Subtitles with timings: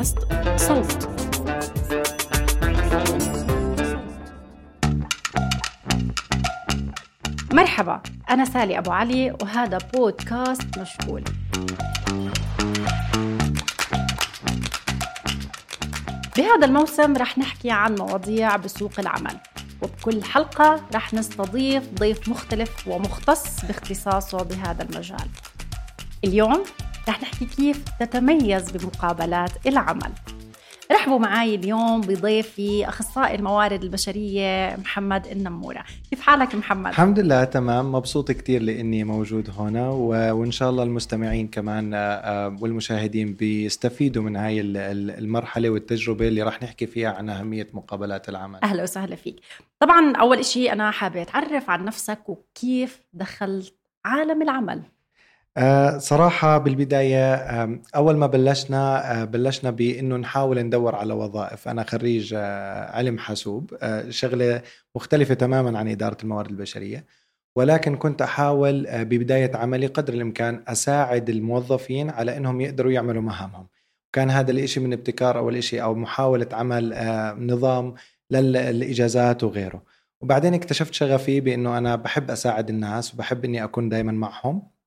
[0.00, 0.18] بودكاست
[0.56, 1.08] صوت.
[7.52, 11.24] مرحبا أنا سالي أبو علي وهذا بودكاست مشغول.
[16.36, 19.36] بهذا الموسم رح نحكي عن مواضيع بسوق العمل
[19.82, 25.28] وبكل حلقة رح نستضيف ضيف مختلف ومختص باختصاصه بهذا المجال.
[26.24, 26.64] اليوم
[27.08, 30.12] رح نحكي كيف تتميز بمقابلات العمل.
[30.92, 35.84] رحبوا معي اليوم بضيفي أخصائي الموارد البشرية محمد النمورة.
[36.10, 37.92] كيف حالك محمد؟ الحمد لله تمام.
[37.92, 44.36] مبسوط كثير لإني موجود هنا وإن شاء الله المستمعين كمان آه، آه، والمشاهدين بيستفيدوا من
[44.36, 48.58] هاي المرحلة والتجربة اللي راح نحكي فيها عن أهمية مقابلات العمل.
[48.62, 49.40] أهلا وسهلا فيك.
[49.80, 53.74] طبعا أول شيء أنا حابة أتعرف عن نفسك وكيف دخلت
[54.04, 54.82] عالم العمل.
[55.60, 57.34] آه، صراحة بالبداية
[57.96, 61.68] أول ما بلشنا آه، بلشنا بأنه نحاول ندور على وظائف.
[61.68, 63.76] أنا خريج آه، علم حاسوب
[64.08, 64.62] شغلة
[64.96, 67.04] مختلفة تماما عن إدارة الموارد البشرية.
[67.56, 73.66] ولكن كنت أحاول ببداية عملي قدر الإمكان أساعد الموظفين على أنهم يقدروا يعملوا مهامهم.
[74.12, 76.94] كان هذا الإشي من ابتكار أول إشي أو محاولة عمل
[77.38, 77.94] نظام
[78.30, 79.82] للإجازات وغيره.
[80.20, 84.79] وبعدين اكتشفت شغفي بأنه أنا بحب أساعد الناس وبحب أني أكون دايما معهم.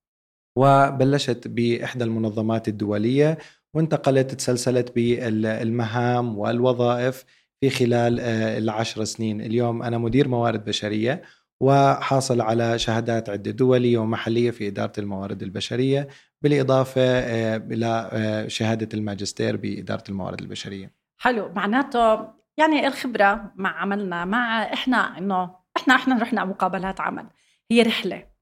[0.56, 3.38] وبلشت بإحدى المنظمات الدولية
[3.74, 7.24] وانتقلت تسلسلت بالمهام والوظائف
[7.60, 9.40] في خلال آه، العشر سنين.
[9.40, 11.22] اليوم أنا مدير موارد بشرية
[11.60, 16.08] وحاصل على شهادات عدة دولية ومحلية في إدارة الموارد البشرية
[16.42, 20.92] بالإضافة آه، إلى آه، شهادة الماجستير بإدارة الموارد البشرية.
[21.18, 21.52] حلو.
[21.52, 27.26] معناته يعني الخبرة مع عملنا مع إحنا إنه إحنا إحنا رحنا مقابلات عمل.
[27.70, 28.33] هي رحلة.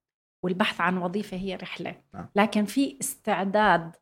[0.42, 1.94] والبحث عن وظيفة هي رحلة.
[2.14, 2.28] نعم.
[2.36, 3.96] لكن في استعداد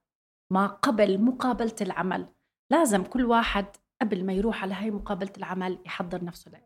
[0.50, 2.26] ما قبل مقابلة العمل.
[2.70, 3.66] لازم كل واحد
[4.00, 6.60] قبل ما يروح على هاي مقابلة العمل يحضر نفسه لها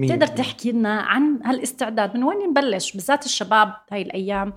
[0.00, 4.52] تقدر تحكي لنا عن هالاستعداد؟ من وين نبلش بالذات الشباب هاي الأيام.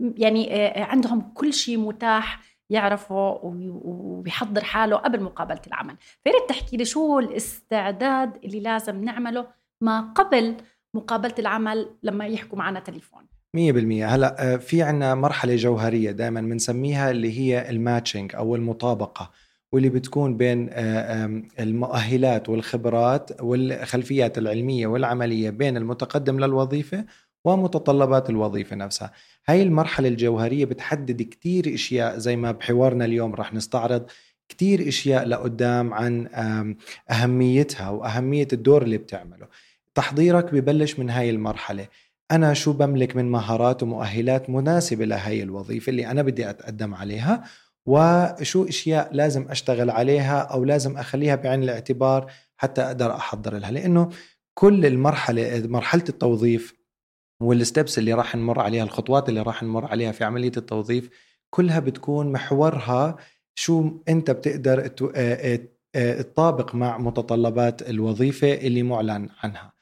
[0.00, 5.96] يعني آه، آه، عندهم كل شيء متاح يعرفه وبيحضر حاله قبل مقابلة العمل.
[6.24, 9.46] فياريت تحكي لي شو الاستعداد اللي لازم نعمله
[9.80, 10.56] ما قبل
[10.94, 13.26] مقابلة العمل لما يحكوا معنا تليفون.
[13.54, 14.14] مية بالمية.
[14.14, 19.30] هلا آه، في عنا مرحلة جوهرية دائما بنسميها اللي هي الماتشنج أو المطابقة
[19.72, 27.04] واللي بتكون بين آه، المؤهلات والخبرات والخلفيات العلمية والعملية بين المتقدم للوظيفة
[27.44, 29.12] ومتطلبات الوظيفة نفسها.
[29.46, 34.06] هاي المرحلة الجوهرية بتحدد كتير إشياء زي ما بحوارنا اليوم رح نستعرض
[34.48, 36.28] كتير إشياء لقدام عن
[37.10, 39.46] أهميتها وأهمية الدور اللي بتعمله.
[39.94, 41.86] تحضيرك ببلش من هاي المرحلة.
[42.30, 47.44] أنا شو بملك من مهارات ومؤهلات مناسبة لهي الوظيفة اللي أنا بدي اتقدم عليها؟
[47.86, 54.08] وشو أشياء لازم أشتغل عليها أو لازم أخليها بعين الاعتبار حتى أقدر أحضر لها؟ لأنه
[54.54, 56.74] كل المرحلة مرحلة التوظيف
[57.42, 61.10] والستبس اللي راح نمر عليها الخطوات اللي راح نمر عليها في عملية التوظيف
[61.50, 63.16] كلها بتكون محورها
[63.54, 64.86] شو أنت بتقدر
[65.92, 69.77] تطابق مع متطلبات الوظيفة اللي معلن عنها.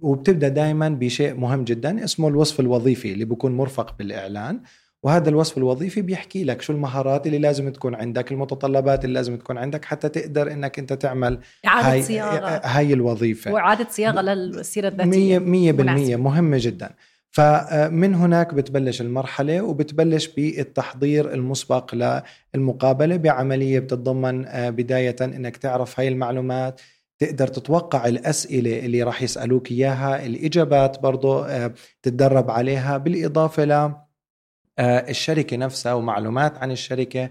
[0.00, 4.60] وبتبدأ دائما بشيء مهم جدا اسمه الوصف الوظيفي اللي بيكون مرفق بالإعلان.
[5.02, 9.58] وهذا الوصف الوظيفي بيحكي لك شو المهارات اللي لازم تكون عندك المتطلبات اللي لازم تكون
[9.58, 12.60] عندك حتى تقدر إنك أنت تعمل إعادة هاي, صياغة.
[12.64, 13.52] هاي الوظيفة.
[13.52, 15.38] وإعادة صياغة للسيرة الذاتية.
[15.38, 16.90] مية بالمية مهمة جدا.
[17.30, 22.22] فمن هناك بتبلش المرحلة وبتبلش بالتحضير المسبق
[22.54, 26.80] للمقابلة بعملية بتتضمن آه، بداية إنك تعرف هاي المعلومات
[27.18, 32.98] تقدر تتوقع الأسئلة اللي راح يسألوك إياها الإجابات برضو آه، تتدرب عليها.
[32.98, 37.30] بالإضافة ل آه، الشركة نفسها ومعلومات عن الشركة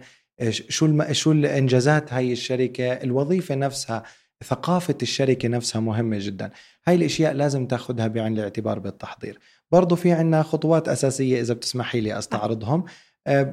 [0.49, 1.13] شو الم...
[1.13, 4.03] شو الإنجازات هاي الشركة الوظيفة نفسها
[4.43, 6.51] ثقافة الشركة نفسها مهمة جدا.
[6.87, 9.39] هاي الأشياء لازم تاخذها بعين الاعتبار بالتحضير.
[9.71, 12.79] برضو في عنا خطوات أساسية إذا بتسمحي لي أستعرضهم.
[12.79, 12.91] آه،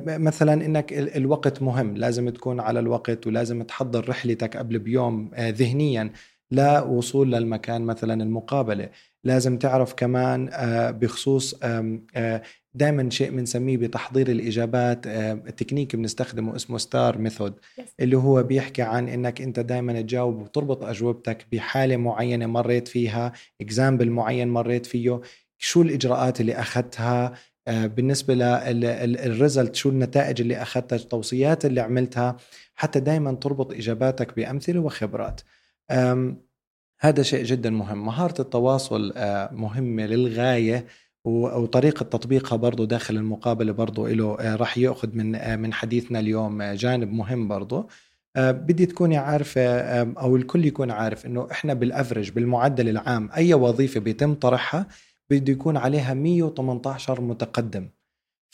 [0.06, 6.10] مثلا إنك الوقت مهم لازم تكون على الوقت ولازم تحضر رحلتك قبل بيوم آه، ذهنيا
[6.50, 8.88] لوصول للمكان مثلا المقابلة.
[9.24, 11.54] لازم تعرف كمان آه، بخصوص
[12.74, 17.54] دائما شيء بنسميه بتحضير الإجابات التكنيك بنستخدمه اسمه STAR method
[18.00, 24.10] اللي هو بيحكي عن إنك أنت دائما تجاوب وتربط أجوبتك بحالة معينة مريت فيها example
[24.10, 25.20] معين مريت فيه
[25.58, 27.32] شو الإجراءات اللي أخذتها آه،
[27.68, 32.36] بالنسبة لل result شو النتائج اللي أخذتها التوصيات اللي عملتها
[32.74, 35.40] حتى دائما تربط إجاباتك بأمثلة وخبرات.
[37.04, 38.06] هذا شيء جدا مهم.
[38.06, 40.86] مهارة التواصل آه، مهمة للغاية
[41.24, 47.12] وطريقة تطبيقها برضو داخل المقابلة برضو له آه، راح يأخذ من من حديثنا اليوم جانب
[47.12, 47.88] مهم برضو.
[48.36, 49.62] آه، بدي تكوني عارفة
[50.02, 54.86] أو الكل يكون عارف أنه إحنا بالأفرج بالمعدل العام أي وظيفة بيتم طرحها
[55.30, 57.88] بده يكون عليها 118 متقدم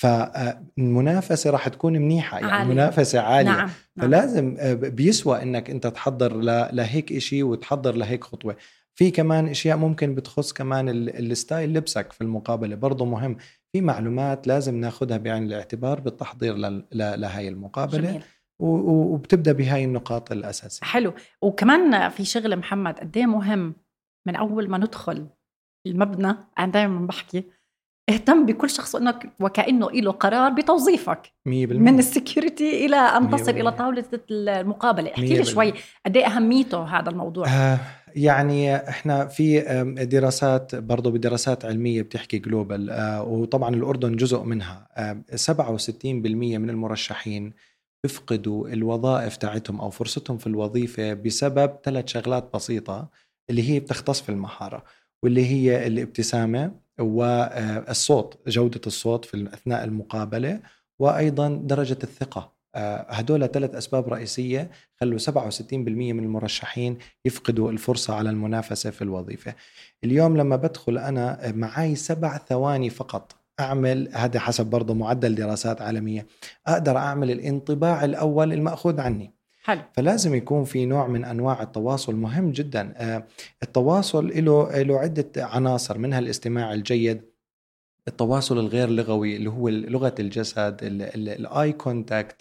[0.00, 2.72] فالمنافسه راح تكون منيحة يعني عالية.
[2.72, 3.70] منافسة عالية نعم.
[3.96, 4.08] نعم.
[4.08, 6.36] فلازم آه، بيسوى إنك أنت تحضر
[6.72, 8.56] لهيك شيء وتحضر لهيك خطوة
[8.94, 13.36] في كمان أشياء ممكن بتخص كمان ال style لبسك في المقابلة برضه مهم
[13.72, 16.56] في معلومات لازم ناخذها بعين الاعتبار بالتحضير
[16.92, 18.22] لهي المقابلة جميل.
[18.58, 23.74] وبتبدأ بهاي النقاط الأساسية حلو وكمان في شغله محمد قد إيه مهم
[24.26, 25.26] من أول ما ندخل
[25.86, 27.44] المبنى أنا دائما بحكي.
[28.10, 31.22] اهتم بكل شخص إنك وكأنه له قرار بتوظيفك.
[31.26, 35.10] 100% من ال security إلى أن تصل إلى طاولة المقابلة.
[35.10, 35.72] احكي لي شوي
[36.06, 37.78] قد إيه أهميته هذا الموضوع؟ آه
[38.14, 39.60] يعني إحنا في
[40.10, 44.88] دراسات برضه بدراسات علمية بتحكي جلوبال آه وطبعا الأردن جزء منها.
[44.96, 46.04] آه 67%
[46.58, 47.52] من المرشحين
[48.04, 53.08] بيفقدوا الوظائف تاعتهم أو فرصتهم في الوظيفة بسبب ثلاث شغلات بسيطة
[53.50, 54.84] اللي هي بتختص في المهاره
[55.22, 60.60] واللي هي الابتسامة والصوت جودة الصوت في أثناء المقابلة
[60.98, 62.60] وأيضا درجة الثقة.
[62.74, 64.70] آه، هدول ثلاث أسباب رئيسية
[65.00, 69.54] خلوا 67% من المرشحين يفقدوا الفرصة على المنافسة في الوظيفة.
[70.04, 76.26] اليوم لما بدخل أنا معي سبع ثواني فقط أعمل هذا حسب برضه معدل دراسات عالمية
[76.66, 79.39] أقدر أعمل الانطباع الأول المأخوذ عني.
[79.62, 79.80] حلو.
[79.92, 83.26] فلازم يكون في نوع من أنواع التواصل مهم جدا آه،
[83.62, 87.22] التواصل له له عدة عناصر منها الاستماع الجيد
[88.08, 92.36] التواصل الغير لغوي اللي هو لغة الجسد ال eye contact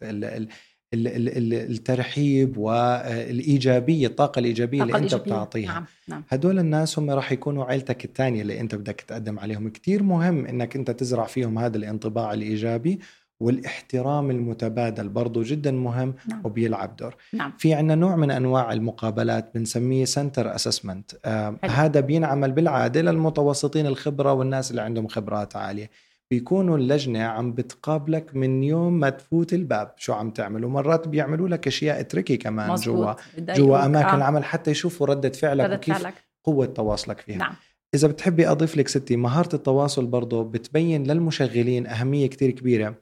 [0.93, 5.85] الترحيب والايجابيه الطاقة الإيجابية اللي أنت بتعطيها نعم.
[6.07, 6.23] نعم.
[6.29, 10.75] هدول الناس هم راح يكونوا عيلتك الثانية اللي أنت بدك تقدم عليهم كثير مهم إنك
[10.75, 12.99] أنت تزرع فيهم هذا الانطباع الإيجابي
[13.39, 16.41] والاحترام المتبادل برضو جدا مهم نعم.
[16.43, 17.53] وبيلعب دور نعم.
[17.57, 24.33] في عندنا نوع من أنواع المقابلات بنسميه center assessment آه هذا بينعمل بالعاده للمتوسطين الخبرة
[24.33, 25.89] والناس اللي عندهم خبرات عالية
[26.31, 31.67] بيكونوا اللجنة عم بتقابلك من يوم ما تفوت الباب شو عم تعمل ومرات بيعملوا لك
[31.67, 34.15] أشياء تركي كمان جوا جوا أماكن آه.
[34.15, 36.13] العمل حتى يشوفوا ردة فعلك ردة وكيف فعلك.
[36.43, 37.53] قوة تواصلك فيها نعم.
[37.95, 42.95] إذا بتحبي أضيف لك ستي مهارة التواصل برضه بتبين للمشغلين أهمية كتير كبيرة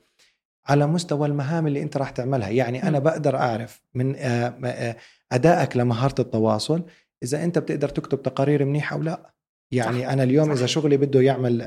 [0.68, 4.96] على مستوى المهام اللي انت راح تعملها يعني أنا بقدر أعرف من آه، آه،
[5.31, 6.84] أدائك لمهارة التواصل
[7.24, 9.34] إذا أنت بتقدر تكتب تقارير منيحة أو لا
[9.72, 10.10] يعني صح.
[10.10, 10.52] أنا اليوم صح.
[10.52, 11.66] اذا شغلي بده يعمل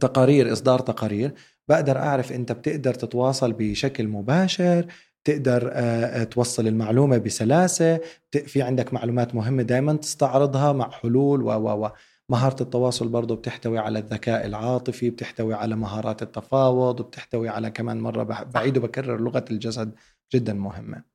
[0.00, 1.34] تقارير إصدار تقارير
[1.68, 4.86] بقدر أعرف أنت بتقدر تتواصل بشكل مباشر
[5.24, 8.00] تقدر آه، توصل المعلومة بسلاسة
[8.30, 11.90] في عندك معلومات مهمة دائما تستعرضها مع حلول و و و
[12.32, 18.22] مهارة التواصل برضو بتحتوي على الذكاء العاطفي بتحتوي على مهارات التفاوض وبتحتوي على كمان مرة
[18.54, 19.94] بعيد وبكرر لغة الجسد
[20.34, 21.12] جدا مهمة.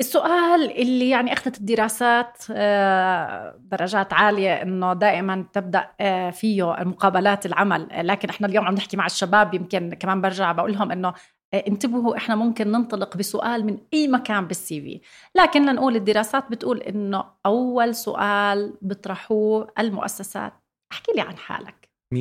[0.00, 7.88] السؤال اللي يعني أخذت الدراسات آه، درجات عالية إنه دائما تبدأ آه، فيه المقابلات العمل
[7.92, 11.14] لكن إحنا اليوم عم نحكي مع الشباب يمكن كمان برجع بقول لهم إنه
[11.54, 15.00] انتبهوا إحنا ممكن ننطلق بسؤال من أي مكان بالسي في.
[15.34, 20.52] لكن لنقول الدراسات بتقول إنه أول سؤال بيطرحوه المؤسسات.
[20.92, 21.88] احكي لي عن حالك.
[22.14, 22.16] 100%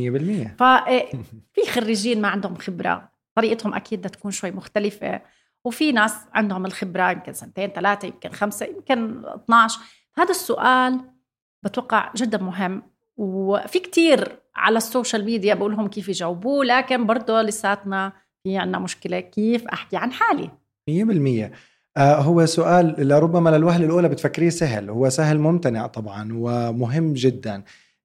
[0.57, 3.09] ففي خريجين ما عندهم خبرة.
[3.35, 5.21] طريقتهم أكيد بدها تكون شوي مختلفة.
[5.65, 9.79] وفي ناس عندهم الخبرة يمكن سنتين ثلاثة يمكن خمسة يمكن 12
[10.17, 10.99] هذا السؤال
[11.63, 12.83] بتوقع جدا مهم.
[13.17, 18.13] وفي كتير على السوشيال ميديا بقول لهم كيف يجاوبوه لكن برضه لساتنا
[18.43, 20.49] في عندنا مشكلة كيف أحكي عن حالي؟
[20.89, 21.51] 100%
[21.97, 27.63] آه هو سؤال لربما للوهلة الأولى بتفكريه سهل هو سهل ممتنع طبعا ومهم جدا.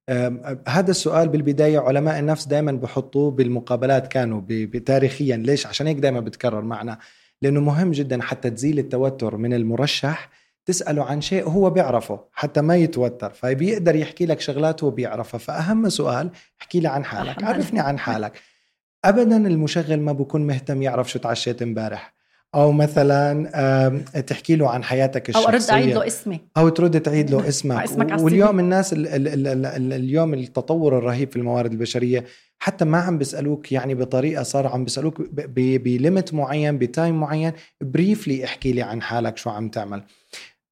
[0.09, 4.41] آه هذا السؤال بالبداية علماء النفس دائما بحطوه بالمقابلات كانوا
[4.85, 5.37] تاريخيا.
[5.37, 6.97] ليش؟ عشان هيك دائما بتكرر معنا.
[7.41, 10.29] لأنه مهم جدا حتى تزيل التوتر من المرشح
[10.65, 15.37] تسأله عن شيء هو بيعرفه حتى ما يتوتر فبيقدر يحكي لك شغلات هو بيعرفها.
[15.37, 16.29] فأهم سؤال
[16.61, 18.33] احكي لي عن حالك عرفني عن حالك.
[19.05, 22.19] ابدا المشغل ما بكون مهتم يعرف شو تعشيت امبارح.
[22.55, 27.31] أو مثلا تحكي له عن حياتك الشخصيه أو ارد اعيد له اسمي أو ترد تعيد
[27.31, 32.25] له اسمك, اسمك واليوم الناس ال ال ال اليوم التطور الرهيب في الموارد البشرية
[32.59, 35.21] حتى ما عم بيسالوك يعني بطريقة صار عم بيسالوك
[35.55, 40.03] ب limit معين ب time معين briefly احكي لي عن حالك شو عم تعمل.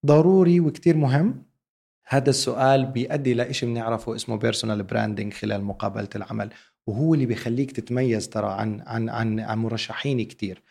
[0.06, 1.44] ضروري وكتير مهم.
[2.08, 6.50] هذا السؤال بيؤدي لشيء بنعرفه اسمه personal branding خلال مقابلة العمل.
[6.88, 10.64] وهو اللي بيخليك تتميز ترى عن عن عن, عن مرشحين كثير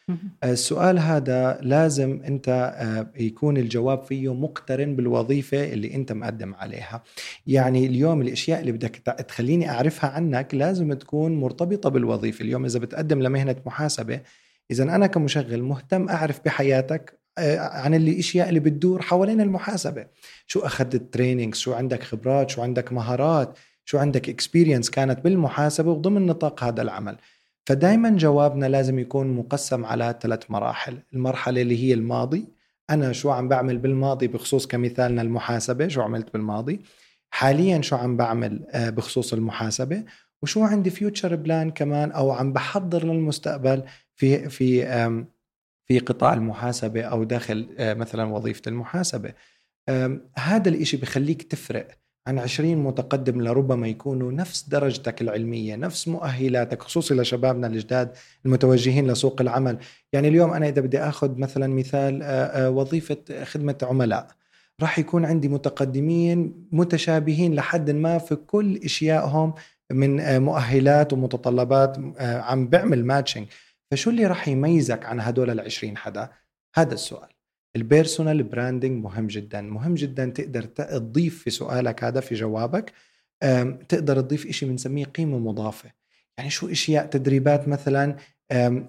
[0.44, 7.02] السؤال هذا لازم أنت آه، يكون الجواب فيه مقترن بالوظيفة اللي أنت مقدم عليها.
[7.46, 8.96] يعني اليوم الأشياء اللي بدك
[9.28, 12.42] تخليني أعرفها عنك لازم تكون مرتبطة بالوظيفة.
[12.42, 14.20] اليوم إذا بتقدم لمهنة محاسبة
[14.70, 17.18] إذا أنا كمشغل مهتم أعرف بحياتك
[17.58, 20.06] عن الأشياء اللي بتدور حوالين المحاسبة.
[20.46, 23.58] شو أخذت training شو عندك خبرات شو عندك مهارات.
[23.88, 27.16] شو عندك experience كانت بالمحاسبة وضمن نطاق هذا العمل.
[27.66, 30.98] فدائما جوابنا لازم يكون مقسم على ثلاث مراحل.
[31.12, 32.48] المرحلة اللي هي الماضي
[32.90, 36.80] أنا شو عم بعمل بالماضي بخصوص كمثالنا المحاسبة شو عملت بالماضي.
[37.30, 40.04] حاليا شو عم بعمل آه، بخصوص المحاسبة.
[40.42, 43.82] وشو عندي فيوتشر بلان كمان أو عم بحضر للمستقبل
[44.14, 44.86] في في
[45.84, 49.32] في قطاع المحاسبة أو داخل آه، مثلا وظيفة المحاسبة.
[50.38, 52.05] هذا الإشي بخليك تفرق.
[52.26, 58.12] عن 20 متقدم لربما يكونوا نفس درجتك العلمية نفس مؤهلاتك خصوصي لشبابنا الجداد
[58.46, 59.78] المتوجهين لسوق العمل.
[60.12, 64.28] يعني اليوم أنا إذا بدي أخذ مثلا مثال آه، آه، وظيفة خدمة عملاء
[64.82, 69.54] راح يكون عندي متقدمين متشابهين لحد ما في كل إشيائهم
[69.92, 73.46] من آه، مؤهلات ومتطلبات عم بعمل matching
[73.90, 76.30] فشو اللي راح يميزك عن هدول العشرين حدا؟
[76.74, 77.35] هذا السؤال.
[77.76, 79.60] ال personal branding مهم جدا.
[79.60, 82.92] مهم جدا تقدر تضيف في سؤالك هذا في جوابك
[83.88, 85.90] تقدر تضيف شيء بنسميه قيمة مضافة.
[86.38, 88.16] يعني شو إشياء تدريبات مثلا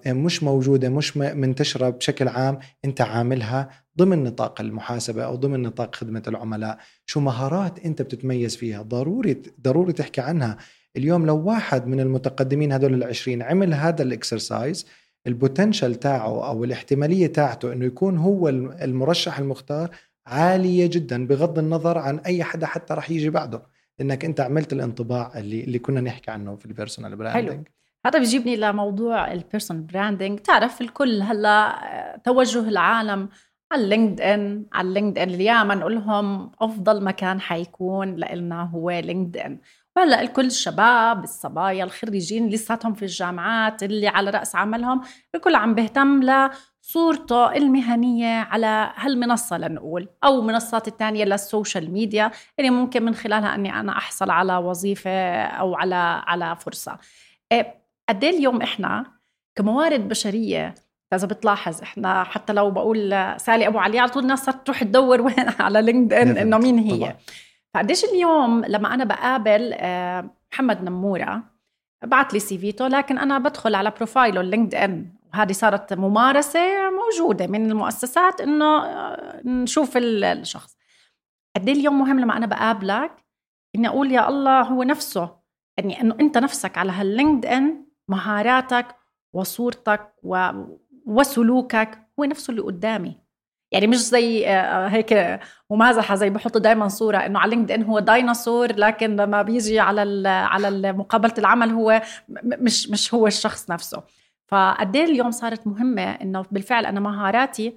[0.06, 6.22] مش موجودة مش منتشرة بشكل عام أنت عاملها ضمن نطاق المحاسبة أو ضمن نطاق خدمة
[6.28, 6.78] العملاء.
[7.06, 10.56] شو مهارات أنت بتتميز فيها؟ ضروري ضروري تحكي عنها.
[10.96, 14.86] اليوم لو واحد من المتقدمين هدول العشرين عمل هذا ال exercise
[15.28, 19.90] ال potential تاعه أو الاحتمالية تاعته إنه يكون هو المرشح المختار
[20.26, 23.62] عالية جدا بغض النظر عن أي حدا حتى راح يجي بعده.
[24.00, 27.64] إنك أنت عملت الانطباع اللي اللي كنا نحكي عنه في ال personal branding حلو.
[28.06, 33.28] هذا بيجيبني لموضوع ال personal branding تعرف الكل هلأ توجه العالم
[33.72, 39.58] على ال LinkedIn على ال LinkedIn اليوم نقول لهم أفضل مكان حيكون لنا هو LinkedIn
[39.98, 45.00] وهلا الكل الشباب الصبايا الخريجين لساتهم في الجامعات اللي على رأس عملهم
[45.34, 52.70] الكل عم بيهتم لصورته المهنية على هالمنصة لنقول أو منصات الثانية لل social media اللي
[52.70, 56.98] ممكن من خلالها أني أنا أحصل على وظيفة أو على على فرصة.
[57.52, 57.74] إيه،
[58.08, 59.04] قد إيه اليوم إحنا
[59.56, 60.74] كموارد بشرية
[61.14, 65.20] إذا بتلاحظ إحنا حتى لو بقول سالي أبو علي على طول الناس صارت تروح تدور
[65.20, 67.16] وين؟ على LinkedIn إنه مين هي؟ طبعا.
[67.74, 71.42] فقديش اليوم لما أنا بقابل آه، محمد نمورة
[72.04, 76.60] بعت لي سيفيته لكن أنا بدخل على profile ه ال LinkedIn وهذه صارت ممارسة
[76.90, 80.76] موجودة من المؤسسات إنه آه، نشوف الشخص.
[81.56, 83.12] قد إيه اليوم مهم لما أنا بقابلك
[83.76, 85.36] إني أقول يا الله هو نفسه
[85.78, 88.86] يعني إنه أنت نفسك على هال LinkedIn مهاراتك
[89.32, 90.50] وصورتك و...
[91.06, 93.27] وسلوكك هو نفسه اللي قدامي.
[93.72, 97.98] يعني مش زي آه، آه، هيك ممازحة زي بحط دائما صورة إنه على LinkedIn هو
[97.98, 102.02] ديناصور لكن لما بيجي على على مقابلة العمل هو
[102.44, 104.02] مش مش هو الشخص نفسه.
[104.48, 107.74] فقد إيه اليوم صارت مهمة إنه بالفعل أنا مهاراتي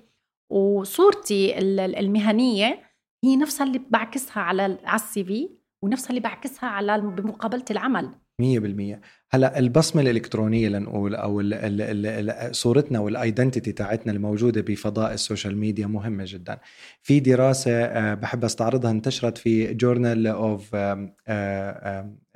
[0.50, 1.57] وصورتي
[2.00, 2.79] المهنية
[3.24, 5.50] هي نفسها اللي بعكسها على على ال CV
[5.81, 8.12] ونفسها اللي بعكسها على بمقابلة العمل.
[8.41, 9.01] 100%
[9.33, 15.20] هلا البصمة الإلكترونية لنقول أو ال ال ال صورتنا وال identity تاعتنا الموجودة بفضاء ال
[15.20, 16.57] social media مهمة جدا.
[17.01, 20.75] في دراسة آه، بحب أستعرضها انتشرت في Journal of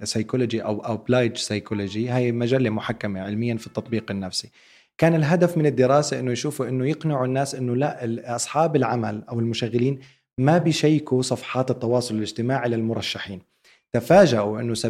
[0.04, 4.52] Psychology أو Applied Psychology هاي مجلة محكمة علميا في التطبيق النفسي.
[4.98, 10.00] كان الهدف من الدراسة إنه يشوفوا إنه يقنعوا الناس إنه لا أصحاب العمل أو المشغلين
[10.38, 13.55] ما بيشيكوا صفحات التواصل الاجتماعي للمرشحين.
[13.96, 14.88] تفاجأوا أنه 70%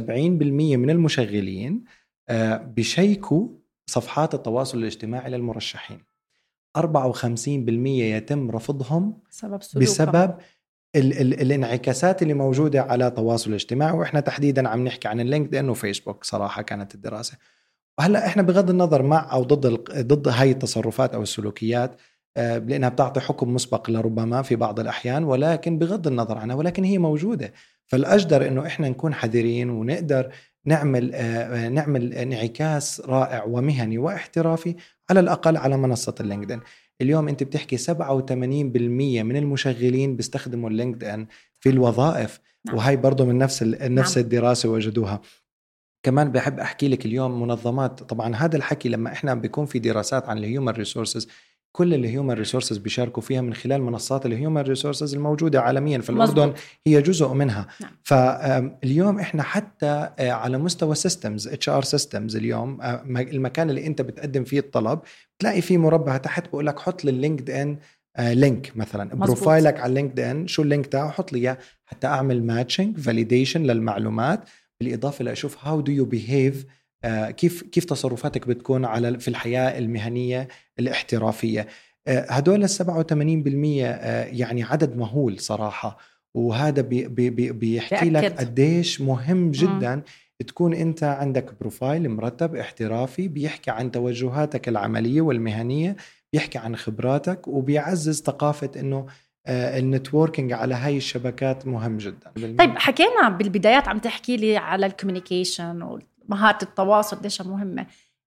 [0.77, 1.83] من المشغلين
[2.29, 3.47] آه، بيشيكوا
[3.89, 5.99] صفحات التواصل الاجتماعي للمرشحين.
[6.77, 10.35] 54% يتم رفضهم بسبب بسبب
[10.95, 13.97] ال ال الانعكاسات اللي موجودة على التواصل الاجتماعي.
[13.97, 17.37] وإحنا تحديدا عم نحكي عن ال LinkedIn وفيسبوك صراحة كانت الدراسة.
[17.99, 21.95] وهلأ إحنا بغض النظر مع أو ضد ضد هاي التصرفات أو السلوكيات
[22.37, 26.97] آه، لأنها بتعطي حكم مسبق لربما في بعض الأحيان ولكن بغض النظر عنها ولكن هي
[26.97, 27.53] موجودة.
[27.87, 30.31] فالأجدر إنه إحنا نكون حذرين ونقدر
[30.65, 34.75] نعمل آه، نعمل انعكاس رائع ومهني واحترافي
[35.09, 36.61] على الأقل على منصة ال LinkedIn
[37.01, 37.91] اليوم أنت بتحكي 87%
[38.31, 41.27] من المشغلين بيستخدموا ال LinkedIn
[41.59, 42.75] في الوظائف نعم.
[42.77, 44.25] وهي برضه من نفس نفس نعم.
[44.25, 45.21] الدراسة وجدوها
[46.03, 50.37] كمان بحب أحكي لك اليوم منظمات طبعا هذا الحكي لما إحنا بيكون في دراسات عن
[50.37, 51.27] ال human resources
[51.75, 56.09] كل ال human resources بيشاركوا فيها من خلال منصات ال human resources الموجودة عالميا في
[56.09, 56.53] الأردن.
[56.87, 57.91] هي جزء منها نعم.
[58.03, 64.43] فاليوم إحنا حتى آه، على مستوى systems HR systems اليوم آه، المكان اللي أنت بتقدم
[64.43, 64.99] فيه الطلب
[65.39, 67.77] تلاقي فيه مربع تحت بقول لك حط لل LinkedIn
[68.19, 69.27] link مثلا مزبوط.
[69.27, 73.63] profile ك على LinkedIn شو ال link تاعه حط لي إياه حتى أعمل matching validation
[73.63, 74.39] للمعلومات
[74.79, 76.65] بالإضافة لأشوف how do you behave
[77.37, 80.47] كيف كيف تصرفاتك بتكون على في الحياة المهنية
[80.79, 81.67] الاحترافية؟
[82.07, 82.75] هدول ال 87%
[84.33, 85.97] يعني عدد مهول صراحة.
[86.35, 90.03] وهذا بي بي بيحكي لك قديش مهم جدا م.
[90.47, 95.95] تكون أنت عندك profile مرتب احترافي بيحكي عن توجهاتك العملية والمهنية
[96.33, 99.05] بيحكي عن خبراتك وبيعزز ثقافة إنه
[99.47, 102.31] آه، ال networking على هاي الشبكات مهم جدا.
[102.35, 105.81] طيب حكينا بالبدايات عم تحكي لي على ال communication
[106.29, 107.87] ومهاره التواصل قديش مهمة.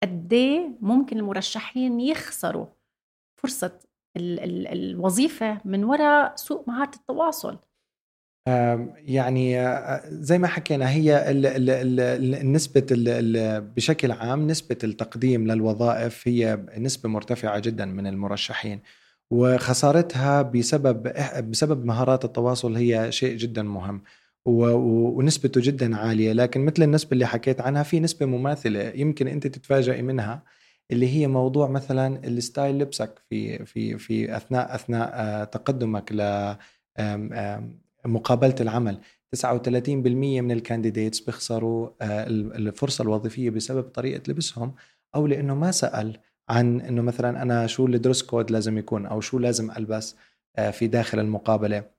[0.02, 2.66] قد إيه ممكن المرشحين يخسروا
[3.36, 3.78] فرصة
[4.16, 7.58] ال ال الوظيفة من وراء سوء مهارة التواصل؟
[8.96, 9.76] يعني
[10.08, 11.32] زي ما حكينا هي
[12.44, 12.86] نسبة
[13.76, 18.80] بشكل عام نسبة التقديم للوظائف هي نسبة مرتفعة جدا من المرشحين.
[19.30, 21.02] وخسارتها بسبب
[21.50, 24.02] بسبب مهارات التواصل هي شيء جدا مهم.
[24.44, 30.02] ونسبته جدا عالية لكن مثل النسبة اللي حكيت عنها في نسبة مماثلة يمكن أنت تتفاجئي
[30.02, 30.42] منها
[30.90, 36.20] اللي هي موضوع مثلا الستايل لبسك في في في أثناء أثناء آه، تقدمك ل
[38.06, 39.00] مقابلة العمل.
[39.36, 44.74] 39% من ال candidates بيخسروا آه، الفرصة الوظيفية بسبب طريقة لبسهم
[45.14, 46.18] أو لأنه ما سأل
[46.48, 50.16] عن إنه مثلا أنا شو ال dress code لازم يكون أو شو لازم ألبس
[50.56, 51.97] آه، في داخل المقابلة.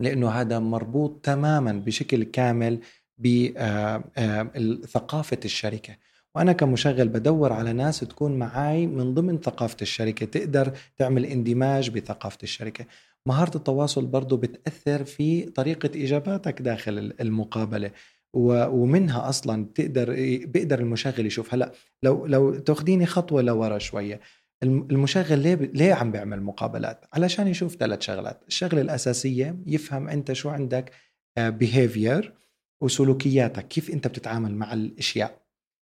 [0.00, 2.78] لأنه هذا مربوط تماما بشكل كامل
[3.18, 5.96] بثقافه آه، الشركة.
[6.34, 12.38] وأنا كمشغل بدور على ناس تكون معي من ضمن ثقافة الشركة تقدر تعمل اندماج بثقافة
[12.42, 12.86] الشركة.
[13.26, 17.90] مهارة التواصل برضه بتأثر في طريقة إجاباتك داخل المقابلة.
[18.34, 20.10] ومنها أصلا بتقدر
[20.46, 24.20] بيقدر المشغل يشوف هلأ لو لو تأخذيني خطوة لورا شوية
[24.62, 28.44] المشغل ليه ليه عم بيعمل مقابلات؟ علشان يشوف ثلاث شغلات.
[28.48, 30.92] الشغلة الأساسية يفهم أنت شو عندك
[31.38, 33.68] behavior آه، وسلوكياتك.
[33.68, 35.42] كيف أنت بتتعامل مع الأشياء؟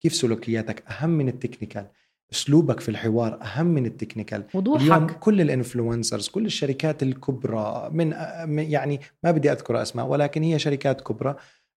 [0.02, 1.86] كيف سلوكياتك؟ أهم من ال technical.
[2.32, 4.44] أسلوبك في الحوار أهم من ال technical.
[4.54, 8.14] وضوحك اليوم كل ال influencers كل الشركات الكبرى من
[8.58, 11.36] يعني ما بدي أذكر أسماء ولكن هي شركات كبرى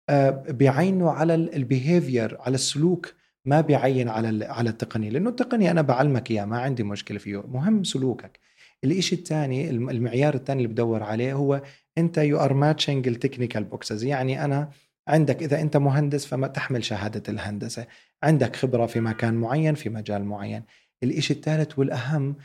[0.09, 3.13] آه، بيعينوا على ال behavior على السلوك
[3.45, 7.43] ما بيعين على على التقنية لأنه التقنية أنا بعلمك اياه ما عندي مشكلة فيه.
[7.47, 8.39] مهم سلوكك.
[8.83, 11.61] الإشي الثاني المعيار الثاني اللي بدور عليه هو
[11.97, 14.69] أنت you are matching ال technical boxes يعني أنا
[15.07, 17.87] عندك إذا أنت مهندس فما تحمل شهادة الهندسة.
[18.23, 20.63] عندك خبرة في مكان معين في مجال معين.
[21.03, 22.35] الإشي الثالث والأهم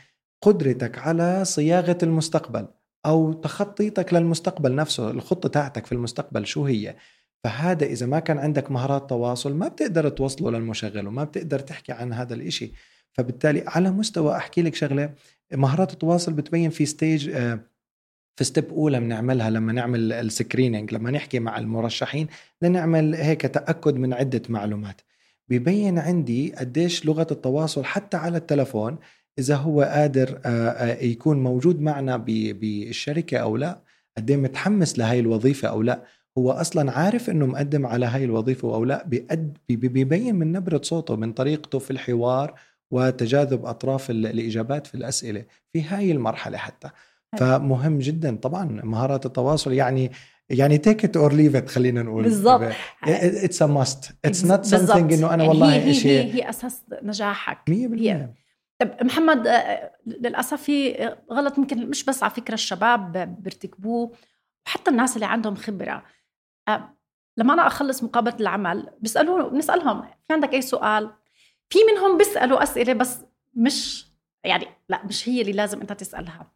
[0.41, 2.67] قدرتك على صياغة المستقبل
[3.05, 6.95] أو تخطيطك للمستقبل نفسه الخطة تاعتك في المستقبل شو هي؟
[7.43, 12.13] فهذا إذا ما كان عندك مهارات تواصل ما بتقدر توصله للمشغل وما بتقدر تحكي عن
[12.13, 12.71] هذا الإشي.
[13.13, 15.13] فبالتالي على مستوى أحكي لك شغلة
[15.53, 17.59] مهارات التواصل بتبين في stage آه،
[18.35, 22.27] في step أولى بنعملها لما نعمل ال screening لما نحكي مع المرشحين
[22.61, 25.01] لنعمل هيك تأكد من عدة معلومات.
[25.49, 28.97] ببين عندي قديش لغة التواصل حتى على التلفون
[29.39, 33.81] إذا هو قادر آه، آه، يكون موجود معنا بالشركة أو لا
[34.17, 36.03] قد إيه متحمس لهي الوظيفة أو لا.
[36.37, 39.05] هو أصلا عارف إنه مقدم على هاي الوظيفة أو لا
[39.69, 42.59] بيبين من نبرة صوته من طريقته في الحوار
[42.91, 46.89] وتجاذب أطراف الإجابات في الأسئلة في هاي المرحلة حتى.
[47.37, 50.11] فمهم جدا طبعا مهارات التواصل يعني
[50.49, 52.23] يعني take it or leave it خلينا نقول.
[52.23, 52.71] بالضبط.
[53.03, 56.49] it's a must it's not something إنه أنا والله هي هي, هي, هي.
[56.49, 57.57] أساس نجاحك.
[57.69, 58.33] 100%
[58.79, 60.95] طب محمد آه، للأسف في
[61.31, 64.11] غلط ممكن مش بس على فكرة الشباب بيرتكبوه
[64.67, 66.03] وحتى الناس اللي عندهم خبرة.
[67.37, 71.09] لما أنا أخلص مقابلة العمل بيسالوا بنسالهم في عندك أي سؤال؟
[71.69, 73.19] في منهم بيسألوا أسئلة بس
[73.55, 74.07] مش
[74.43, 76.51] يعني لا مش هي اللي لازم أنت تسألها.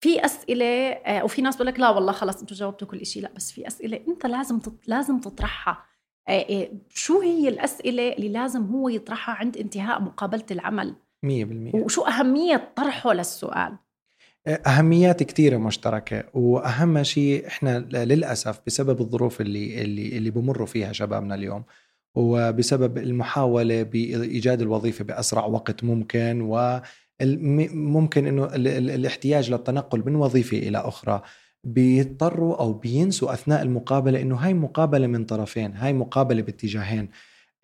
[0.00, 3.32] في أسئلة آه، وفي ناس بقول لك لا والله خلص أنتم جاوبتوا كل شيء لا
[3.36, 5.84] بس في أسئلة أنت لازم لازم تطرحها.
[6.28, 12.02] آه، آه، شو هي الأسئلة اللي لازم هو يطرحها عند انتهاء مقابلة العمل؟ 100% وشو
[12.02, 13.76] أهمية طرحه للسؤال؟
[14.46, 21.34] أهميات كثيره مشتركة وأهم شيء إحنا للأسف بسبب الظروف اللي اللي اللي بمروا فيها شبابنا
[21.34, 21.64] اليوم
[22.14, 26.40] وبسبب المحاولة بإيجاد الوظيفة بأسرع وقت ممكن
[27.22, 31.22] وممكن إنه الاحتياج للتنقل من وظيفة إلى أخرى
[31.64, 37.08] بيضطروا أو بينسوا أثناء المقابلة إنه هاي مقابلة من طرفين هاي مقابلة باتجاهين.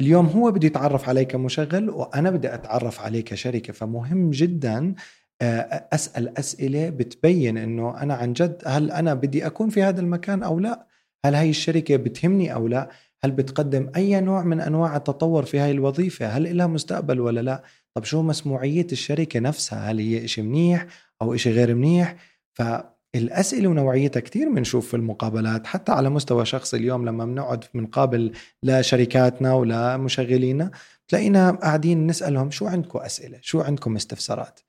[0.01, 4.95] اليوم هو بده يتعرف علي كمشغل وأنا بدي أتعرف عليه كشركة فمهم جدا
[5.42, 10.59] أسأل أسئلة بتبين إنه أنا عن جد هل أنا بدي أكون في هذا المكان أو
[10.59, 10.87] لا؟
[11.25, 12.90] هل هاي الشركة بتهمني أو لا؟
[13.25, 17.62] هل بتقدم أي نوع من أنواع التطور في هاي الوظيفة؟ هل لها مستقبل ولا لا؟
[17.94, 20.87] طب شو مسموعية الشركة نفسها؟ هل هي شيء منيح
[21.22, 22.16] أو شيء غير منيح؟
[22.55, 29.55] فالأسئلة ونوعيتها كثير بنشوف في المقابلات حتى على مستوى شخصي اليوم لما بنقعد بنقابل لشركاتنا
[29.55, 30.70] ولمشغلينا
[31.09, 34.61] تلاقينا قاعدين نسألهم شو عندكم أسئلة؟ شو عندكم استفسارات؟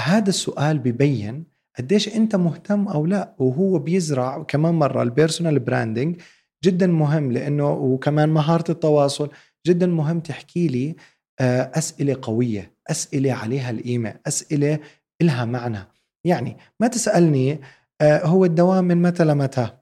[0.00, 1.44] هذا السؤال ببين
[1.78, 6.20] قديش انت مهتم أو لا وهو بيزرع كمان مرة ال personal branding
[6.64, 9.30] جدا مهم لأنه وكمان مهارة التواصل
[9.66, 10.96] جدا مهم تحكي لي
[11.40, 14.78] آه، أسئلة قوية أسئلة عليها القيمة أسئلة
[15.22, 15.78] إلها معنى.
[16.24, 17.60] يعني ما تسألني
[18.00, 19.77] آه، هو الدوام من متى لمتى؟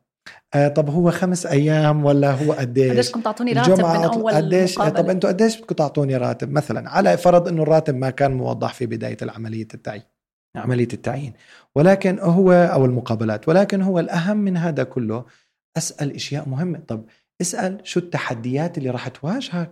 [0.57, 4.79] آه طب هو خمس أيام ولا هو قديش؟ قديش كنت تعطوني راتب من أول قديش؟
[4.79, 5.03] مقابلة.
[5.03, 8.87] طب أنتم قديش بدكم تعطوني راتب؟ مثلا على فرض إنه الراتب ما كان موضح في
[8.87, 10.03] بداية العملية التعيين
[10.57, 11.33] عملية التعيين.
[11.75, 15.25] ولكن هو أو المقابلات ولكن هو الأهم من هذا كله
[15.77, 16.79] أسأل إشياء مهمة.
[16.89, 17.05] طب
[17.41, 19.71] اسأل شو التحديات اللي راح تواجهك؟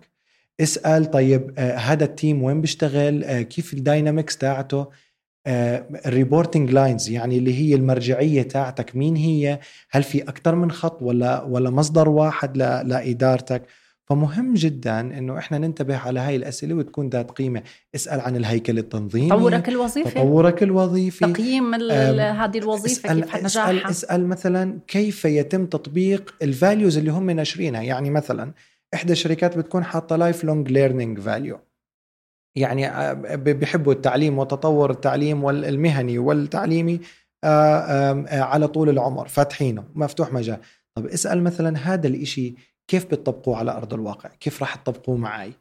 [0.61, 4.87] اسأل طيب آه هذا ال team وين بيشتغل؟ آه كيف ال dynamics تاعته؟
[5.47, 8.97] ال reporting آه، lines يعني اللي هي المرجعية تاعتك.
[8.97, 9.59] مين هي؟
[9.91, 13.63] هل في أكثر من خط ولا ولا مصدر واحد لادارتك
[14.07, 17.63] فمهم جدا إنه إحنا ننتبه على هاي الأسئلة وتكون ذات قيمة.
[17.95, 19.29] اسأل عن الهيكل التنظيمي.
[19.29, 20.11] تطورك الوظيفي.
[20.11, 21.33] تطورك الوظيفي.
[21.33, 23.47] تقييم هذه الوظيفة اسأل كيف نجاحها.
[23.47, 27.83] اسأل اسال مثلا كيف يتم تطبيق ال values اللي هم ناشرينها.
[27.83, 28.53] يعني مثلا
[28.95, 31.59] إحدى الشركات بتكون حاطة lifelong learning value
[32.57, 37.01] يعني آه، بيحبوا التعليم وتطور التعليم والمهني والتعليمي
[37.45, 40.59] آه، على طول العمر فاتحينه مفتوح مجال.
[40.95, 42.55] طب اسأل مثلا هذا الإشي
[42.89, 45.53] كيف بتطبقوه على أرض الواقع؟ كيف راح تطبقوه معي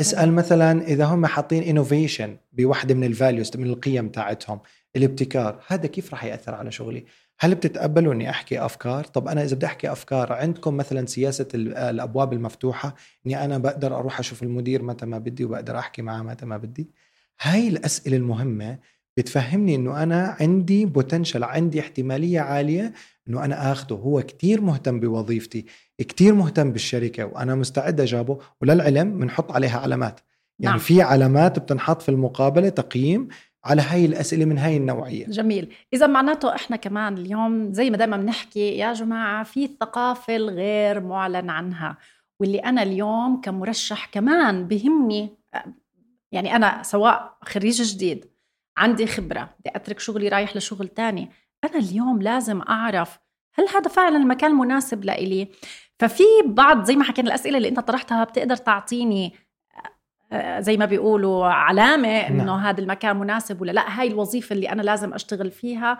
[0.00, 4.60] اسأل مثلا إذا هم حاطين innovation بوحدة من ال values من القيم تاعتهم
[4.96, 7.04] الابتكار هذا كيف راح يأثر على شغلي؟
[7.42, 12.32] هل بتتقبلوا إني أحكي أفكار؟ طب أنا إذا بدي أحكي أفكار عندكم مثلا سياسة الأبواب
[12.32, 12.94] المفتوحة
[13.26, 16.90] إني أنا بقدر أروح أشوف المدير متى ما بدي وبقدر أحكي معه متى ما بدي؟
[17.40, 18.78] هاي الأسئلة المهمة
[19.16, 22.92] بتفهمني إنه أنا عندي بوتنشل عندي احتمالية عالية
[23.28, 25.64] إنه أنا اخذه هو كتير مهتم بوظيفتي
[25.98, 30.20] كتير مهتم بالشركة وأنا مستعد اجابه وللعلم بنحط عليها علامات
[30.58, 30.78] يعني نعم.
[30.78, 33.28] في علامات بتنحط في المقابلة تقييم
[33.64, 35.26] على هاي الأسئلة من هاي النوعية.
[35.26, 35.74] جميل.
[35.92, 41.50] إذا معناته إحنا كمان اليوم زي ما دائما بنحكي يا جماعة في الثقافة الغير معلن
[41.50, 41.96] عنها
[42.40, 45.30] واللي أنا اليوم كمرشح كمان بهمني
[46.32, 48.24] يعني أنا سواء خريج جديد
[48.76, 51.30] عندي خبرة بدي أترك شغلي رايح لشغل تاني
[51.64, 53.18] أنا اليوم لازم أعرف
[53.54, 55.48] هل هذا فعلا المكان المناسب لإلي؟
[55.98, 59.34] ففي بعض زي ما حكينا الأسئلة اللي أنت طرحتها بتقدر تعطيني
[60.58, 62.58] زي ما بيقولوا علامة إنه نعم.
[62.58, 65.98] هذا المكان مناسب ولا لأ هاي الوظيفة اللي أنا لازم أشتغل فيها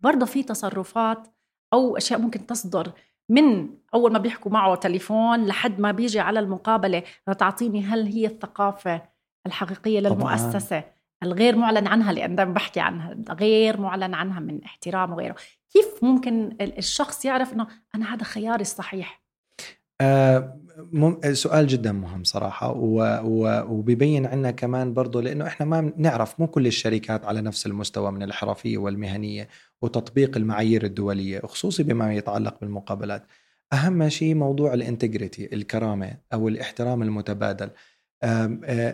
[0.00, 1.28] برضه في تصرفات
[1.72, 2.92] أو أشياء ممكن تصدر
[3.28, 7.02] من أول ما بيحكوا معه تليفون لحد ما بيجي على المقابلة
[7.38, 9.02] تعطيني هل هي الثقافة
[9.46, 10.92] الحقيقية للمؤسسة طبعا.
[11.22, 15.36] الغير معلن عنها لأن دائما بحكي عنها غير معلن عنها من احترام وغيره
[15.70, 19.21] كيف ممكن الشخص يعرف أنه أنا هذا خياري الصحيح
[21.32, 22.74] سؤال جدا مهم صراحة
[23.70, 28.22] وبيبين عنا كمان برضه لأنه إحنا ما نعرف مو كل الشركات على نفس المستوى من
[28.22, 29.48] الحرفية والمهنية
[29.82, 33.26] وتطبيق المعايير الدولية خصوصي بما يتعلق بالمقابلات.
[33.72, 37.70] أهم شيء موضوع الانتجريتي الكرامة أو الاحترام المتبادل.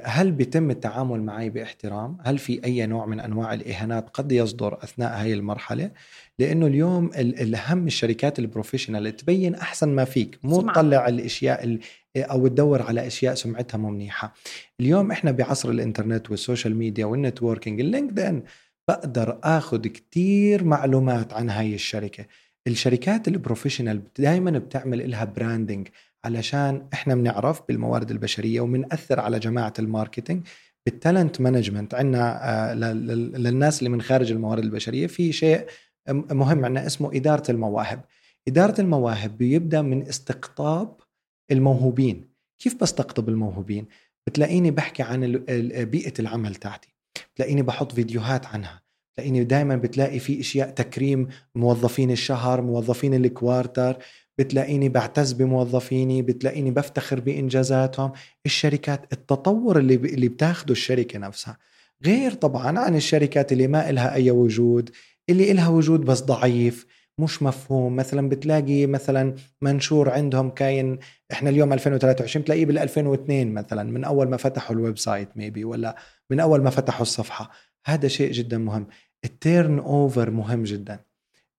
[0.05, 5.23] هل بيتم التعامل معي باحترام؟ هل في أي نوع من أنواع الإهانات قد يصدر أثناء
[5.23, 5.91] هاي المرحلة؟
[6.39, 11.79] لأنه اليوم الأهم الشركات ال professional تبين أحسن ما فيك مو تطلع الأشياء
[12.17, 14.35] أو تدور على أشياء سمعتها مو منيحة
[14.81, 18.43] اليوم إحنا بعصر الإنترنت وال social media وال networking اللينكد إن
[18.89, 22.25] بقدر أخذ كتير معلومات عن هاي الشركة
[22.67, 25.89] الشركات ال professional دائما بتعمل لها branding
[26.25, 30.47] علشان إحنا بنعرف بالموارد البشرية وبنأثر على جماعة ال marketing.
[30.87, 35.67] بال talent management عندنا آه، للناس اللي من خارج الموارد البشرية في شيء
[36.11, 38.05] مهم عندنا اسمه إدارة المواهب.
[38.49, 40.97] إدارة المواهب بيبدأ من استقطاب
[41.51, 42.31] الموهوبين.
[42.59, 43.87] كيف بستقطب الموهوبين؟
[44.27, 45.33] بتلاقيني بحكي عن
[45.69, 46.95] بيئة العمل تاعتي.
[47.35, 48.83] بتلاقيني بحط فيديوهات عنها.
[49.13, 53.97] بتلاقيني دائما بتلاقي في إشياء تكريم موظفين الشهر موظفين الكوارتر.
[54.39, 58.13] بتلاقيني بعتز بموظفيني بتلاقيني بفتخر بإنجازاتهم.
[58.47, 59.95] الشركات التطور اللي.
[59.95, 61.59] اللي بتاخده الشركة نفسها.
[62.07, 64.91] غير طبعا عن الشركات اللي ما إلها أي وجود
[65.31, 66.87] اللي إلها وجود بس ضعيف
[67.19, 67.97] مش مفهوم.
[67.97, 70.99] مثلا بتلاقي مثلا منشور عندهم كاين
[71.33, 75.97] إحنا اليوم 2023 بتلاقيه بال 2002 مثلا من أول ما فتحوا ال website maybe ولا
[76.31, 77.51] من أول ما فتحوا الصفحة.
[77.87, 78.87] هذا شيء جدا مهم.
[79.25, 81.08] ال turnover مهم جدا.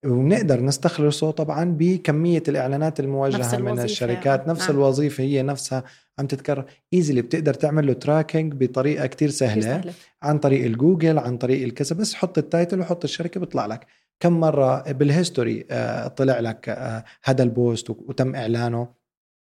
[0.06, 4.72] وبنقدر نستخلصه طبعا بكمية الإعلانات الموجهه من الشركات نفس نعم.
[4.72, 5.84] الوظيفة هي نفسها
[6.20, 9.94] عم تتكرر easily بتقدر تعمل له tracking بطريقة كتير سهلة, سهلة.
[10.24, 13.88] عن طريق الجوجل عن طريق الكذا بس حط ال title وحط الشركة بيطلع لك
[14.20, 18.88] كم مرة بال history آه، طلع لك آه، هذا ال post وتم إعلانه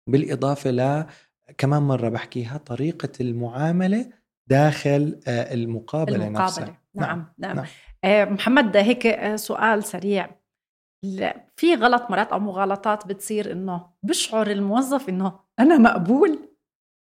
[0.07, 1.07] بالإضافة ل
[1.59, 4.11] كمان مرة بحكيها طريقة المعاملة
[4.46, 6.44] داخل آه، المقابلة, المقابلة.
[6.46, 7.66] نفسها نعم نعم, نعم.
[8.04, 10.30] آه، محمد هيك آه، سؤال سريع.
[11.56, 16.38] في غلط مرات أو مغالطات بتصير إنه بشعر الموظف إنه أنا مقبول؟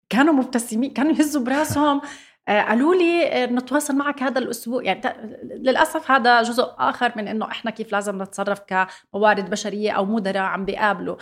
[0.09, 2.01] كانوا مبتسمين كانوا يهزوا براسهم.
[2.47, 4.83] قالوا لي نتواصل معك هذا الأسبوع.
[4.83, 5.01] يعني
[5.43, 10.65] للأسف هذا جزء آخر من إنه إحنا كيف لازم نتصرف كموارد بشرية أو مدراء عم
[10.65, 11.15] بيقابلوا.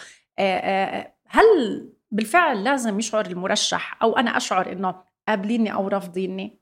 [1.28, 4.95] هل بالفعل لازم يشعر المرشح أو أنا أشعر إنه
[5.28, 6.59] قابليني أو رافضيني؟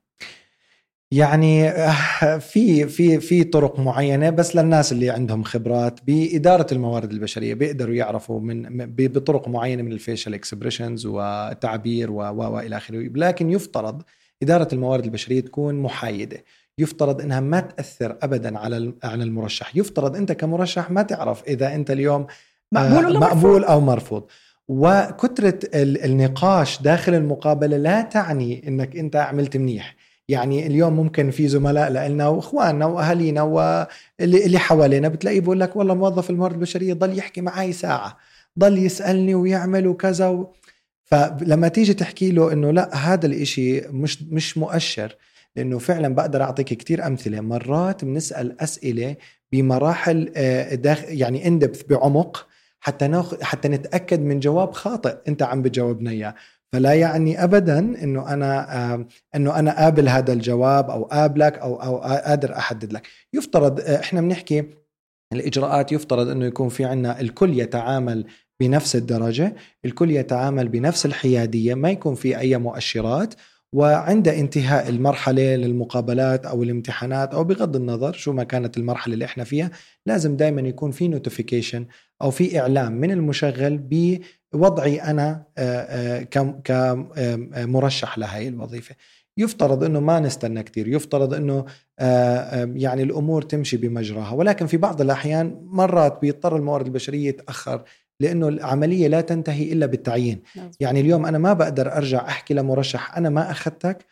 [1.12, 7.54] يعني آه، في في في طرق معينة بس للناس اللي عندهم خبرات بإدارة الموارد البشرية
[7.54, 12.98] بيقدروا يعرفوا من بطرق معينة من الفيشل اكسبريشنز وتعبير وإلى آخره.
[13.16, 14.02] لكن يفترض
[14.44, 16.44] إدارة الموارد البشرية تكون محايدة.
[16.78, 19.76] يفترض إنها ما تأثر ابدا على على المرشح.
[19.76, 22.28] يفترض إنت كمرشح ما تعرف إذا إنت اليوم
[22.72, 24.26] مقبول, ولا مقبول أو مرفوض.
[24.68, 29.96] وكثرة النقاش داخل المقابلة لا تعني إنك إنت عملت منيح.
[30.30, 35.94] يعني اليوم ممكن في زملاء لنا وإخواننا وأهالينا واللي اللي حوالينا بتلاقيه بقول لك والله
[35.94, 38.18] موظف الموارد البشرية ضل يحكي معي ساعة
[38.60, 40.54] ضل يسألني ويعمل وكذا و...
[41.04, 45.16] فلما تيجي تحكي له إنه لأ هذا الإشي مش مش مؤشر
[45.56, 49.16] لأنه فعلا بقدر أعطيك كثير أمثلة مرات بنسأل أسئلة
[49.52, 52.48] بمراحل آه، داخل يعني اندبث بعمق
[52.80, 56.36] حتى ناخذ حتى نتأكد من جواب خاطئ أنت عم بتجاوبنا إياه.
[56.74, 62.58] فلا يعني ابدا إنه أنا إنه أنا قابل هذا الجواب أو قابلك أو أو قادر
[62.58, 63.08] أحدد لك.
[63.34, 64.64] يفترض آه، إحنا بنحكي
[65.34, 68.26] الإجراءات يفترض إنه يكون في عندنا الكل يتعامل
[68.60, 73.34] بنفس الدرجة الكل يتعامل بنفس الحيادية ما يكون في أي مؤشرات
[73.74, 79.44] وعند انتهاء المرحلة للمقابلات أو الامتحانات أو بغض النظر شو ما كانت المرحلة اللي إحنا
[79.44, 79.72] فيها
[80.06, 81.86] لازم دائما يكون في نوتيفيكيشن
[82.22, 83.78] أو في إعلام من المشغل
[84.54, 88.96] بوضعي أنا آه، آه، كمرشح لهي الوظيفة.
[89.38, 91.66] يفترض إنه ما نستنى كثير يفترض إنه
[92.00, 94.32] آه، يعني الأمور تمشي بمجراها.
[94.32, 97.84] ولكن في بعض الأحيان مرات بيضطر الموارد البشرية يتأخر
[98.20, 100.42] لأنه العملية لا تنتهي إلا بالتعيين.
[100.80, 104.06] يعني اليوم أنا ما بقدر أرجع أحكي لمرشح أنا ما أخذتك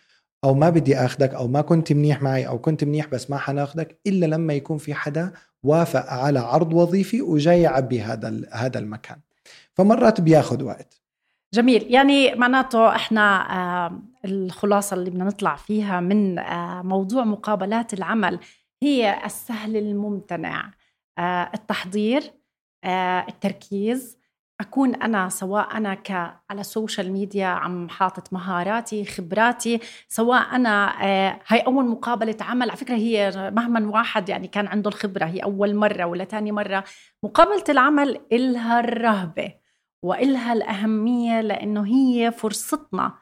[0.43, 3.99] أو ما بدي آخذك أو ما كنت منيح معي أو كنت منيح بس ما حناخذك
[4.07, 5.31] إلا لما يكون في حدا
[5.63, 9.17] وافق على عرض وظيفي وجاي يعبي هذا هذا المكان.
[9.77, 11.01] فمرات بياخذ وقت.
[11.53, 11.93] جميل.
[11.93, 13.51] يعني معناته إحنا
[13.85, 18.39] آه الخلاصة اللي بدنا نطلع فيها من آه موضوع مقابلات العمل
[18.83, 20.71] هي السهل الممتنع.
[21.17, 22.23] آه التحضير
[22.83, 24.17] آه، التركيز.
[24.61, 26.11] أكون أنا سواء أنا ك
[26.49, 32.69] على ال social media عم حاطط مهاراتي خبراتي سواء أنا آه، هاي أول مقابلة عمل.
[32.69, 36.83] على فكرة هي مهما واحد يعني كان عنده الخبرة هي أول مرة ولا ثاني مرة.
[37.23, 39.64] مقابلة العمل إلها الرهبة.
[40.05, 43.13] وإلها الأهمية لأنه هي فرصتنا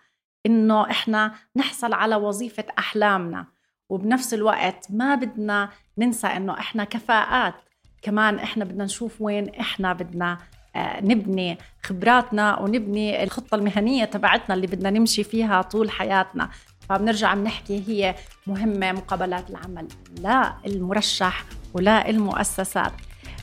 [0.46, 3.46] إنه إحنا نحصل على وظيفة أحلامنا.
[3.90, 7.54] وبنفس الوقت ما بدنا ننسى إنه إحنا كفاءات.
[8.02, 10.38] كمان إحنا بدنا نشوف وين إحنا بدنا
[10.76, 16.50] آه، نبني خبراتنا ونبني الخطة المهنية تبعتنا اللي بدنا نمشي فيها طول حياتنا.
[16.90, 18.16] فبنرجع بنحكي هي
[18.48, 19.88] مهمة مقابلات العمل
[20.22, 21.44] لا المرشح
[21.74, 22.92] ولا المؤسسات.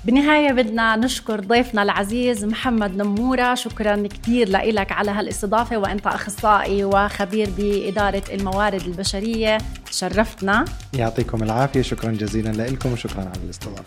[0.05, 3.55] بالنهاية بدنا نشكر ضيفنا العزيز محمد نمورة.
[3.55, 9.59] شكرا كثير لك على هالإستضافة وأنت أخصائي وخبير بإدارة الموارد البشرية.
[9.91, 11.83] شرفتنا يعطيكم العافية.
[11.83, 13.85] شكرا جزيلا لكم وشكرا على الاستضافة.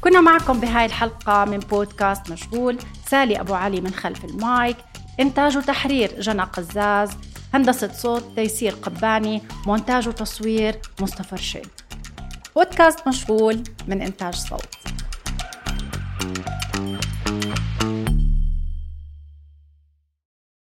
[0.00, 2.78] كنا معكم بهاي الحلقة من بودكاست مشغول.
[3.10, 4.76] سالي أبو علي من خلف المايك.
[5.20, 7.10] إنتاج وتحرير جنى قزاز.
[7.54, 9.42] هندسة صوت تيسير قباني.
[9.66, 11.68] مونتاج وتصوير مصطفى رشيد.
[12.56, 14.68] بودكاست مشغول من إنتاج صوت.
[16.20, 16.38] Thank
[16.76, 17.03] you.